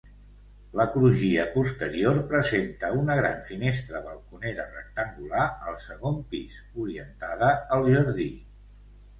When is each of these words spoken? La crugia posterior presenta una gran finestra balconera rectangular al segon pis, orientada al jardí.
La 0.79 0.85
crugia 0.93 1.43
posterior 1.57 2.17
presenta 2.31 2.89
una 3.01 3.17
gran 3.21 3.37
finestra 3.49 4.01
balconera 4.07 4.67
rectangular 4.79 5.45
al 5.69 5.79
segon 5.87 6.19
pis, 6.33 6.59
orientada 6.87 7.53
al 7.79 7.87
jardí. 7.93 8.31